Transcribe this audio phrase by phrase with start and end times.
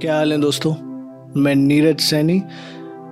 [0.00, 0.74] क्या हाल है दोस्तों?
[1.36, 2.42] मैं नीरज सैनी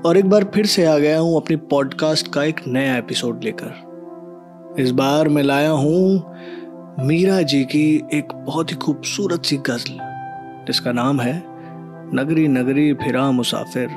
[0.06, 4.76] और एक बार फिर से आ गया हूँ अपनी पॉडकास्ट का एक नया एपिसोड लेकर।
[4.78, 6.34] इस बार मैं लाया हूँ
[7.00, 9.98] मीरा जी की एक बहुत ही खूबसूरत सी गज़ल,
[10.66, 11.42] जिसका नाम है,
[12.14, 13.88] नगरी नगरी फिरा मुसाफिर,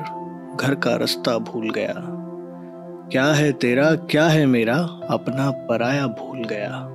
[0.61, 1.93] घर का रास्ता भूल गया।
[3.11, 4.77] क्या है तेरा, क्या है मेरा,
[5.09, 6.87] अपना पराया भूल गया।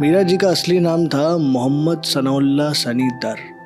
[0.00, 3.61] मीरा जी का असली नाम था मोहम्मद सनाउल्ला सनी दर।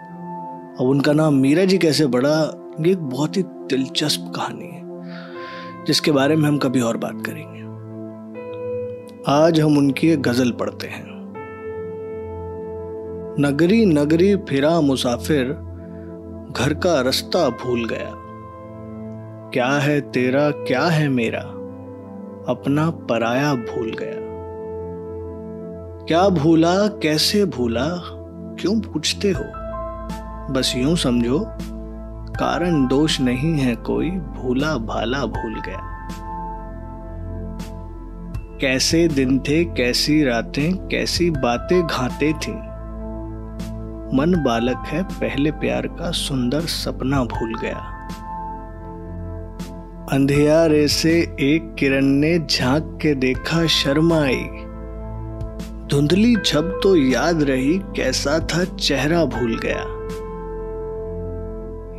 [0.80, 4.82] अब उनका नाम मीरा जी कैसे बढ़ा ये एक बहुत ही दिलचस्प कहानी है,
[5.84, 7.60] जिसके बारे में हम कभी और बात करेंगे।
[9.28, 11.06] आज हम उनकी एक गज़ल पढ़ते हैं।
[13.40, 15.44] नगरी नगरी फिरा मुसाफिर,
[16.58, 18.12] घर का रास्ता भूल गया।
[19.50, 21.42] क्या है तेरा, क्या है मेरा?
[22.52, 24.26] अपना पराया भूल गया।
[26.06, 27.88] क्या भूला, कैसे भूला?
[28.60, 29.65] क्यों पूछते हो?
[30.50, 31.38] बस यूँ समझो,
[32.38, 35.92] कारण दोष नहीं है कोई, भूला भाला भूल गया।
[38.60, 42.52] कैसे दिन थे, कैसी रातें, कैसी बातें घाते थी।
[44.16, 47.92] मन बालक है, पहले प्यार का सुंदर सपना भूल गया।
[50.12, 54.44] अंधियारे से एक किरण ने झाँक के देखा शर्मा आई।
[55.90, 59.95] धुंधली छब तो याद रही, कैसा था चेहरा भूल गया।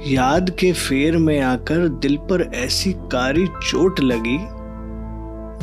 [0.05, 4.37] याद के फेर में आकर दिल पर ऐसी कारी चोट लगी।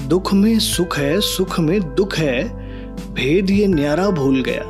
[0.08, 2.44] दुख में सुख है, सुख में दुख है,
[3.14, 4.62] भेद ये न्यारा भूल गया।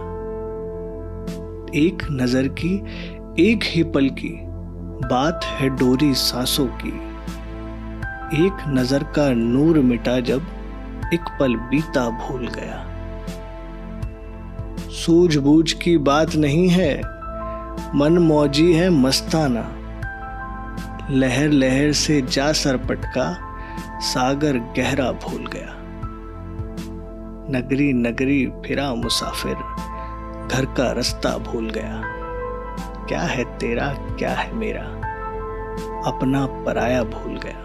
[1.75, 2.75] एक नज़र की,
[3.51, 4.41] एक ही पल की,
[5.09, 6.93] बात है डोरी सांसों की।
[8.47, 10.47] एक नज़र का नूर मिटा जब
[11.15, 12.87] एक पल बीता भूल गया।
[14.91, 17.14] सूझबूझ की बात नहीं है
[17.95, 19.77] मन मौजी है मस्ताना।
[21.11, 23.39] लहर लहर से जा सर पटका,
[24.01, 25.77] सागर गहरा भूल गया।
[27.51, 29.55] नगरी नगरी फिरा मुसाफिर,
[30.53, 32.03] घर का रास्ता भूल गया।
[33.07, 34.83] क्या है तेरा, क्या है मेरा?
[36.11, 37.61] अपना पराया भूल गया।